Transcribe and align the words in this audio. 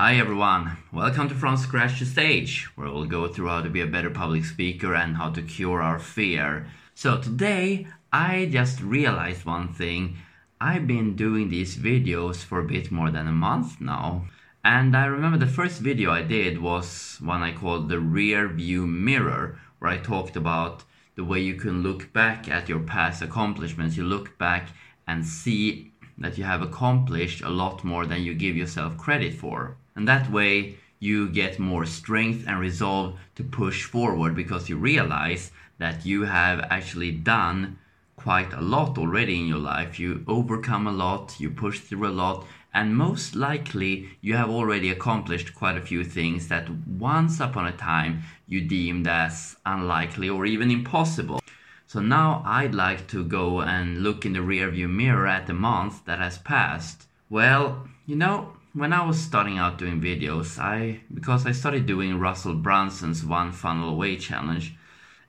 Hi 0.00 0.14
everyone, 0.14 0.76
welcome 0.92 1.28
to 1.28 1.34
From 1.34 1.56
Scratch 1.56 1.98
to 1.98 2.06
Stage, 2.06 2.68
where 2.76 2.88
we'll 2.88 3.06
go 3.06 3.26
through 3.26 3.48
how 3.48 3.62
to 3.62 3.68
be 3.68 3.80
a 3.80 3.86
better 3.88 4.10
public 4.10 4.44
speaker 4.44 4.94
and 4.94 5.16
how 5.16 5.30
to 5.30 5.42
cure 5.42 5.82
our 5.82 5.98
fear. 5.98 6.68
So 6.94 7.20
today, 7.20 7.88
I 8.12 8.48
just 8.48 8.80
realized 8.80 9.44
one 9.44 9.72
thing. 9.72 10.18
I've 10.60 10.86
been 10.86 11.16
doing 11.16 11.48
these 11.48 11.76
videos 11.76 12.44
for 12.44 12.60
a 12.60 12.68
bit 12.68 12.92
more 12.92 13.10
than 13.10 13.26
a 13.26 13.32
month 13.32 13.80
now. 13.80 14.28
And 14.62 14.96
I 14.96 15.06
remember 15.06 15.36
the 15.36 15.48
first 15.50 15.80
video 15.80 16.12
I 16.12 16.22
did 16.22 16.62
was 16.62 17.18
one 17.20 17.42
I 17.42 17.52
called 17.52 17.88
the 17.88 17.98
rear 17.98 18.46
view 18.46 18.86
mirror, 18.86 19.58
where 19.80 19.90
I 19.90 19.98
talked 19.98 20.36
about 20.36 20.84
the 21.16 21.24
way 21.24 21.40
you 21.40 21.56
can 21.56 21.82
look 21.82 22.12
back 22.12 22.48
at 22.48 22.68
your 22.68 22.78
past 22.78 23.20
accomplishments. 23.20 23.96
You 23.96 24.04
look 24.04 24.38
back 24.38 24.68
and 25.08 25.26
see 25.26 25.90
that 26.18 26.36
you 26.36 26.44
have 26.44 26.62
accomplished 26.62 27.42
a 27.42 27.48
lot 27.48 27.84
more 27.84 28.06
than 28.06 28.22
you 28.22 28.34
give 28.34 28.56
yourself 28.56 28.96
credit 28.96 29.34
for. 29.34 29.76
And 29.94 30.06
that 30.06 30.30
way 30.30 30.76
you 31.00 31.28
get 31.28 31.58
more 31.58 31.86
strength 31.86 32.44
and 32.46 32.58
resolve 32.58 33.18
to 33.36 33.44
push 33.44 33.84
forward 33.84 34.34
because 34.34 34.68
you 34.68 34.76
realize 34.76 35.52
that 35.78 36.04
you 36.04 36.24
have 36.24 36.60
actually 36.70 37.12
done 37.12 37.78
quite 38.16 38.52
a 38.52 38.60
lot 38.60 38.98
already 38.98 39.38
in 39.40 39.46
your 39.46 39.58
life. 39.58 40.00
You 40.00 40.24
overcome 40.26 40.86
a 40.86 40.92
lot, 40.92 41.36
you 41.38 41.50
push 41.50 41.78
through 41.78 42.08
a 42.08 42.10
lot, 42.10 42.44
and 42.74 42.96
most 42.96 43.36
likely 43.36 44.08
you 44.20 44.34
have 44.34 44.50
already 44.50 44.90
accomplished 44.90 45.54
quite 45.54 45.76
a 45.76 45.80
few 45.80 46.04
things 46.04 46.48
that 46.48 46.68
once 46.86 47.40
upon 47.40 47.66
a 47.66 47.72
time 47.72 48.22
you 48.46 48.60
deemed 48.60 49.06
as 49.06 49.56
unlikely 49.64 50.28
or 50.28 50.46
even 50.46 50.70
impossible. 50.70 51.40
So 51.88 52.00
now 52.00 52.42
I'd 52.44 52.74
like 52.74 53.08
to 53.08 53.24
go 53.24 53.62
and 53.62 54.02
look 54.02 54.26
in 54.26 54.34
the 54.34 54.40
rearview 54.40 54.90
mirror 54.90 55.26
at 55.26 55.46
the 55.46 55.54
month 55.54 56.04
that 56.04 56.18
has 56.18 56.36
passed. 56.36 57.06
Well, 57.30 57.88
you 58.04 58.14
know, 58.14 58.52
when 58.74 58.92
I 58.92 59.06
was 59.06 59.18
starting 59.18 59.56
out 59.56 59.78
doing 59.78 59.98
videos, 59.98 60.58
I 60.58 61.00
because 61.14 61.46
I 61.46 61.52
started 61.52 61.86
doing 61.86 62.18
Russell 62.18 62.52
Brunson's 62.52 63.24
One 63.24 63.52
Funnel 63.52 63.88
Away 63.88 64.18
challenge. 64.18 64.76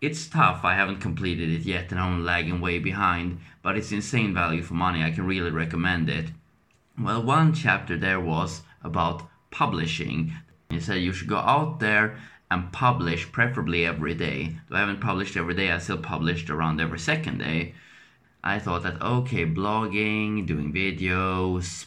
It's 0.00 0.28
tough, 0.28 0.64
I 0.64 0.76
haven't 0.76 1.00
completed 1.00 1.50
it 1.50 1.62
yet 1.62 1.90
and 1.90 1.98
I'm 1.98 2.24
lagging 2.24 2.60
way 2.60 2.78
behind, 2.78 3.40
but 3.60 3.76
it's 3.76 3.90
insane 3.90 4.32
value 4.32 4.62
for 4.62 4.74
money, 4.74 5.02
I 5.02 5.10
can 5.10 5.26
really 5.26 5.50
recommend 5.50 6.08
it. 6.08 6.30
Well, 6.96 7.20
one 7.20 7.52
chapter 7.52 7.98
there 7.98 8.20
was 8.20 8.62
about 8.84 9.24
publishing. 9.50 10.32
He 10.70 10.78
said 10.78 11.02
you 11.02 11.12
should 11.12 11.28
go 11.28 11.38
out 11.38 11.80
there 11.80 12.16
and 12.54 12.72
publish, 12.72 13.32
preferably 13.32 13.84
every 13.84 14.14
day. 14.14 14.56
Though 14.68 14.76
I 14.76 14.80
haven't 14.80 15.00
published 15.00 15.36
every 15.36 15.54
day, 15.54 15.72
I 15.72 15.78
still 15.78 15.98
published 15.98 16.48
around 16.50 16.80
every 16.80 17.00
second 17.00 17.38
day. 17.38 17.74
I 18.44 18.60
thought 18.60 18.84
that 18.84 19.02
okay, 19.02 19.44
blogging, 19.44 20.46
doing 20.46 20.72
videos, 20.72 21.86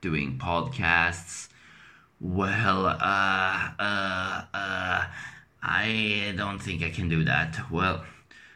doing 0.00 0.36
podcasts. 0.36 1.48
Well, 2.20 2.86
uh, 2.86 3.70
uh, 3.78 4.42
uh, 4.52 5.06
I 5.62 6.34
don't 6.36 6.58
think 6.58 6.82
I 6.82 6.90
can 6.90 7.08
do 7.08 7.22
that. 7.24 7.70
Well, 7.70 8.04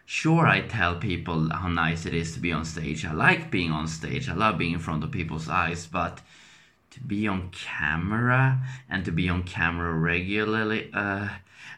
sure, 0.05 0.49
I 0.49 0.63
tell 0.63 0.97
people 0.97 1.49
how 1.51 1.69
nice 1.69 2.07
it 2.07 2.15
is 2.15 2.35
to 2.35 2.41
be 2.41 2.51
on 2.51 2.65
stage. 2.65 3.05
I 3.05 3.13
like 3.13 3.53
being 3.53 3.71
on 3.71 3.87
stage, 3.87 4.29
I 4.29 4.35
love 4.35 4.59
being 4.59 4.73
in 4.73 4.81
front 4.81 5.05
of 5.05 5.13
people's 5.13 5.49
eyes, 5.49 5.87
but 5.87 6.21
to 6.93 7.01
be 7.01 7.27
on 7.27 7.51
camera 7.51 8.61
and 8.89 9.05
to 9.05 9.11
be 9.11 9.29
on 9.29 9.43
camera 9.43 9.93
regularly, 9.93 10.91
uh, 10.93 11.29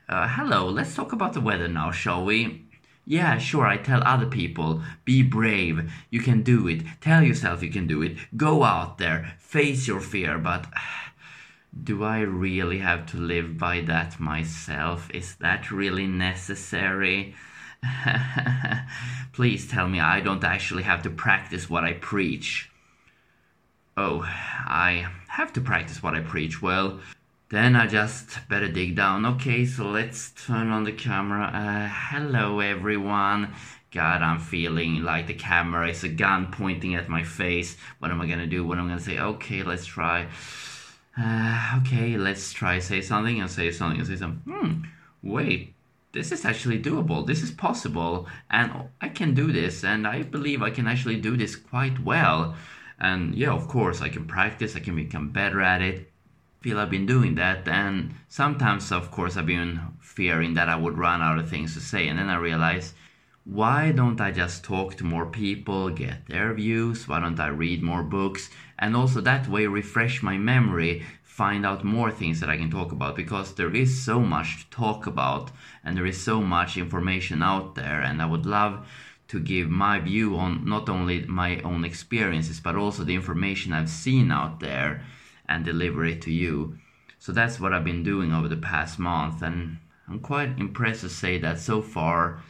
uh, 0.09 0.29
hello, 0.29 0.69
let's 0.69 0.95
talk 0.95 1.13
about 1.13 1.33
the 1.33 1.41
weather 1.41 1.69
now, 1.69 1.91
shall 1.91 2.25
we? 2.25 2.65
Yeah, 3.07 3.39
sure, 3.39 3.67
I 3.67 3.77
tell 3.77 4.03
other 4.05 4.27
people, 4.27 4.83
be 5.05 5.23
brave, 5.23 5.93
you 6.11 6.21
can 6.21 6.43
do 6.43 6.67
it, 6.67 6.83
tell 7.01 7.23
yourself 7.23 7.63
you 7.63 7.71
can 7.71 7.87
do 7.87 8.03
it, 8.03 8.17
go 8.37 8.65
out 8.65 8.99
there, 8.99 9.35
face 9.39 9.87
your 9.87 10.01
fear, 10.01 10.37
but 10.39 10.67
do 11.85 12.03
I 12.03 12.21
really 12.21 12.79
have 12.79 13.07
to 13.07 13.17
live 13.17 13.57
by 13.57 13.83
that 13.83 14.19
myself? 14.19 15.11
Is 15.13 15.37
that 15.37 15.71
really 15.71 16.07
necessary? 16.07 17.35
Please 19.33 19.69
tell 19.69 19.87
me 19.87 20.01
I 20.01 20.21
don't 20.21 20.45
actually 20.45 20.85
have 20.85 21.03
to 21.03 21.11
practice 21.11 21.71
what 21.71 21.85
I 21.85 21.93
preach. 21.93 22.71
Oh, 23.97 24.23
I 24.23 25.07
have 25.29 25.53
to 25.53 25.61
practice 25.61 26.03
what 26.03 26.15
I 26.15 26.21
preach. 26.21 26.61
Well, 26.61 26.99
then 27.51 27.77
I 27.77 27.87
just 27.87 28.49
better 28.49 28.67
dig 28.67 28.97
down. 28.97 29.25
Okay, 29.25 29.65
so 29.65 29.85
let's 29.85 30.31
turn 30.31 30.71
on 30.71 30.83
the 30.83 30.93
camera. 30.93 31.45
Uh, 31.45 31.89
hello, 31.89 32.59
everyone. 32.59 33.55
God, 33.93 34.21
I'm 34.21 34.41
feeling 34.41 35.05
like 35.05 35.29
the 35.29 35.35
camera 35.35 35.89
is 35.89 36.03
a 36.03 36.09
gun 36.09 36.49
pointing 36.51 36.97
at 36.97 37.09
my 37.09 37.23
face. 37.23 37.77
What 38.01 38.11
am 38.11 38.21
I 38.21 38.27
gonna 38.27 38.49
do? 38.49 38.67
What 38.67 38.79
am 38.79 38.87
I 38.87 38.89
gonna 38.89 39.01
say? 39.01 39.21
Okay, 39.21 39.63
let's 39.63 39.87
try. 39.87 40.27
Uh, 41.17 41.79
okay, 41.81 42.17
let's 42.17 42.53
try 42.53 42.81
say 42.81 43.01
something 43.01 43.41
and 43.41 43.49
say 43.49 43.71
something 43.71 44.01
and 44.01 44.09
say 44.09 44.17
something. 44.17 44.53
Hmm, 44.53 44.83
wait, 45.23 45.73
this 46.11 46.33
is 46.33 46.45
actually 46.45 46.83
doable. 46.83 47.25
This 47.25 47.43
is 47.45 47.53
possible, 47.53 48.27
and 48.51 48.73
I 49.01 49.09
can 49.09 49.35
do 49.35 49.53
this, 49.53 49.85
and 49.85 50.05
I 50.05 50.25
believe 50.25 50.63
I 50.63 50.71
can 50.71 50.89
actually 50.89 51.21
do 51.21 51.37
this 51.37 51.55
quite 51.55 52.01
well. 52.01 52.57
And 52.99 53.35
yeah, 53.35 53.53
of 53.53 53.69
course, 53.69 54.01
I 54.01 54.09
can 54.09 54.27
practice. 54.27 54.77
I 54.77 54.81
can 54.81 54.97
become 54.97 55.31
better 55.31 55.61
at 55.61 55.83
it 55.83 56.11
feel 56.65 56.81
I've 56.81 56.89
been 56.89 57.05
doing 57.05 57.35
that. 57.35 57.69
And 57.69 58.15
sometimes, 58.29 58.91
of 58.91 59.11
course, 59.11 59.37
I've 59.37 59.45
been 59.45 59.83
fearing 60.01 60.55
that 60.55 60.71
I 60.71 60.77
would 60.77 60.97
run 60.97 61.21
out 61.21 61.39
of 61.39 61.51
things 61.51 61.75
to 61.75 61.81
say. 61.81 62.09
And 62.09 62.19
then 62.19 62.31
I 62.31 62.37
realized, 62.37 62.95
why 63.45 63.93
don't 63.93 64.19
I 64.19 64.31
just 64.31 64.65
talk 64.65 64.95
to 64.97 65.05
more 65.05 65.27
people, 65.27 65.91
get 65.91 66.27
their 66.27 66.55
views? 66.55 67.07
Why 67.07 67.21
don't 67.21 67.39
I 67.39 67.49
read 67.49 67.83
more 67.83 68.03
books? 68.03 68.49
And 68.79 68.97
also 68.97 69.21
that 69.21 69.47
way 69.47 69.67
refresh 69.67 70.23
my 70.23 70.39
memory, 70.39 71.05
find 71.23 71.67
out 71.67 71.85
more 71.85 72.11
things 72.11 72.41
that 72.41 72.49
I 72.49 72.57
can 72.57 72.71
talk 72.71 72.93
about 72.93 73.15
because 73.15 73.53
there 73.53 73.75
is 73.77 74.03
so 74.03 74.21
much 74.21 74.65
to 74.65 74.71
talk 74.71 75.07
about 75.07 75.51
and 75.85 75.95
there 75.95 76.07
is 76.07 76.19
so 76.23 76.41
much 76.41 76.79
information 76.79 77.43
out 77.43 77.75
there. 77.75 78.01
And 78.01 78.23
I 78.23 78.27
would 78.27 78.47
love 78.47 78.89
to 79.29 79.41
give 79.41 79.69
my 79.71 79.99
view 79.99 80.37
on 80.37 80.65
not 80.65 80.89
only 80.89 81.25
my 81.27 81.61
own 81.61 81.85
experiences 81.85 82.61
but 82.61 82.77
also 82.77 83.05
the 83.05 83.15
information 83.15 83.73
I've 83.73 83.89
seen 83.89 84.31
out 84.31 84.61
there 84.61 85.03
and 85.49 85.65
deliver 85.65 86.05
it 86.05 86.23
to 86.23 86.33
you. 86.33 86.79
So 87.19 87.33
that's 87.33 87.59
what 87.59 87.73
I've 87.73 87.85
been 87.85 88.03
doing 88.03 88.33
over 88.33 88.49
the 88.49 88.57
past 88.57 88.99
month, 88.99 89.43
and 89.43 89.79
I'm 90.09 90.21
quite 90.21 90.59
impressed 90.59 91.01
to 91.01 91.09
say 91.09 91.39
that 91.39 91.59
so 91.59 91.81
far 91.81 92.43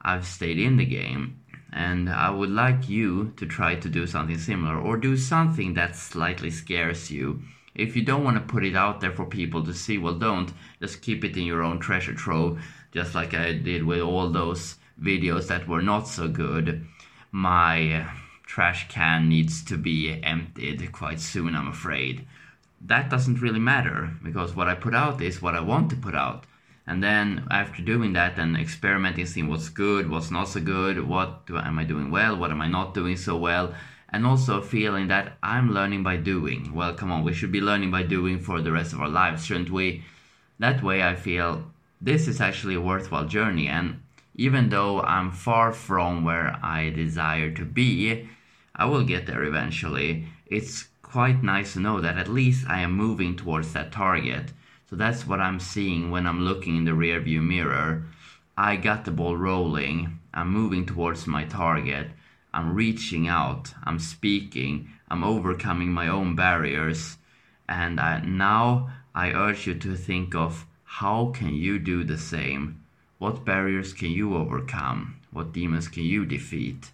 I've 0.00 0.26
stayed 0.26 0.58
in 0.58 0.76
the 0.76 0.86
game. 0.86 1.40
And 1.72 2.08
I 2.08 2.30
would 2.30 2.50
like 2.50 2.88
you 2.88 3.32
to 3.36 3.44
try 3.44 3.74
to 3.74 3.88
do 3.88 4.06
something 4.06 4.38
similar 4.38 4.78
or 4.78 4.96
do 4.96 5.16
something 5.16 5.74
that 5.74 5.96
slightly 5.96 6.50
scares 6.50 7.10
you. 7.10 7.42
If 7.74 7.96
you 7.96 8.02
don't 8.02 8.24
want 8.24 8.36
to 8.36 8.52
put 8.52 8.64
it 8.64 8.76
out 8.76 9.00
there 9.00 9.12
for 9.12 9.26
people 9.26 9.62
to 9.64 9.74
see, 9.74 9.98
well, 9.98 10.14
don't. 10.14 10.52
Just 10.80 11.02
keep 11.02 11.24
it 11.24 11.36
in 11.36 11.42
your 11.42 11.62
own 11.62 11.78
treasure 11.78 12.14
trove, 12.14 12.62
just 12.92 13.14
like 13.14 13.34
I 13.34 13.52
did 13.52 13.84
with 13.84 14.00
all 14.00 14.30
those 14.30 14.76
videos 15.00 15.48
that 15.48 15.68
were 15.68 15.82
not 15.82 16.08
so 16.08 16.28
good. 16.28 16.86
My 17.30 18.06
trash 18.46 18.88
can 18.88 19.28
needs 19.28 19.64
to 19.64 19.76
be 19.76 20.20
emptied 20.22 20.92
quite 20.92 21.20
soon, 21.20 21.54
I'm 21.54 21.68
afraid. 21.68 22.26
That 22.80 23.10
doesn't 23.10 23.42
really 23.42 23.58
matter 23.58 24.12
because 24.22 24.54
what 24.54 24.68
I 24.68 24.74
put 24.74 24.94
out 24.94 25.20
is 25.20 25.42
what 25.42 25.54
I 25.54 25.60
want 25.60 25.90
to 25.90 25.96
put 25.96 26.14
out. 26.14 26.44
And 26.86 27.02
then 27.02 27.46
after 27.50 27.82
doing 27.82 28.12
that 28.12 28.38
and 28.38 28.56
experimenting, 28.56 29.26
seeing 29.26 29.48
what's 29.48 29.68
good, 29.68 30.08
what's 30.08 30.30
not 30.30 30.48
so 30.48 30.60
good, 30.60 31.06
what 31.06 31.46
do, 31.46 31.58
am 31.58 31.78
I 31.78 31.84
doing 31.84 32.10
well, 32.10 32.36
what 32.36 32.52
am 32.52 32.60
I 32.60 32.68
not 32.68 32.94
doing 32.94 33.16
so 33.16 33.36
well, 33.36 33.74
and 34.10 34.24
also 34.24 34.62
feeling 34.62 35.08
that 35.08 35.36
I'm 35.42 35.74
learning 35.74 36.04
by 36.04 36.16
doing. 36.16 36.72
Well, 36.72 36.94
come 36.94 37.10
on, 37.10 37.24
we 37.24 37.32
should 37.32 37.50
be 37.50 37.60
learning 37.60 37.90
by 37.90 38.04
doing 38.04 38.38
for 38.38 38.62
the 38.62 38.70
rest 38.70 38.92
of 38.92 39.00
our 39.00 39.08
lives, 39.08 39.44
shouldn't 39.44 39.70
we? 39.70 40.04
That 40.60 40.82
way 40.82 41.02
I 41.02 41.16
feel 41.16 41.64
this 42.00 42.28
is 42.28 42.40
actually 42.40 42.76
a 42.76 42.80
worthwhile 42.80 43.26
journey 43.26 43.66
and 43.66 44.00
even 44.38 44.68
though 44.68 45.00
I'm 45.00 45.32
far 45.32 45.72
from 45.72 46.22
where 46.22 46.58
I 46.62 46.90
desire 46.90 47.50
to 47.52 47.64
be, 47.64 48.28
I 48.74 48.84
will 48.84 49.02
get 49.02 49.26
there 49.26 49.42
eventually. 49.42 50.26
It's 50.46 50.88
quite 51.00 51.42
nice 51.42 51.72
to 51.72 51.80
know 51.80 52.02
that 52.02 52.18
at 52.18 52.28
least 52.28 52.68
I 52.68 52.80
am 52.80 52.92
moving 52.92 53.34
towards 53.34 53.72
that 53.72 53.92
target. 53.92 54.52
So 54.90 54.94
that's 54.94 55.26
what 55.26 55.40
I'm 55.40 55.58
seeing 55.58 56.10
when 56.10 56.26
I'm 56.26 56.42
looking 56.42 56.76
in 56.76 56.84
the 56.84 56.90
rearview 56.90 57.42
mirror. 57.42 58.04
I 58.58 58.76
got 58.76 59.06
the 59.06 59.10
ball 59.10 59.36
rolling. 59.36 60.20
I'm 60.34 60.50
moving 60.50 60.84
towards 60.84 61.26
my 61.26 61.44
target. 61.44 62.08
I'm 62.52 62.74
reaching 62.74 63.26
out. 63.28 63.72
I'm 63.84 63.98
speaking. 63.98 64.90
I'm 65.08 65.24
overcoming 65.24 65.92
my 65.92 66.08
own 66.08 66.36
barriers. 66.36 67.16
And 67.68 67.98
I, 67.98 68.20
now 68.20 68.90
I 69.14 69.32
urge 69.32 69.66
you 69.66 69.74
to 69.74 69.94
think 69.96 70.34
of 70.34 70.66
how 70.84 71.32
can 71.34 71.54
you 71.54 71.78
do 71.78 72.04
the 72.04 72.18
same? 72.18 72.82
What 73.18 73.44
barriers 73.44 73.92
can 73.92 74.10
you 74.10 74.36
overcome? 74.36 75.20
What 75.30 75.52
demons 75.52 75.88
can 75.88 76.04
you 76.04 76.24
defeat? 76.26 76.90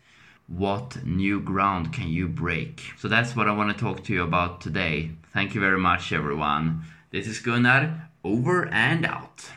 what 0.57 1.05
new 1.05 1.41
ground 1.41 1.93
can 1.93 2.09
you 2.09 2.29
break? 2.29 2.93
So 2.99 3.09
that's 3.09 3.35
what 3.35 3.49
I 3.49 3.53
want 3.53 3.77
to 3.77 3.85
talk 3.85 4.05
to 4.05 4.13
you 4.13 4.23
about 4.23 4.61
today. 4.61 5.13
Thank 5.33 5.55
you 5.55 5.61
very 5.61 5.79
much, 5.79 6.13
everyone. 6.13 6.85
This 7.11 7.27
is 7.27 7.39
Gunnar, 7.39 8.11
over 8.23 8.67
and 8.67 9.07
out. 9.07 9.51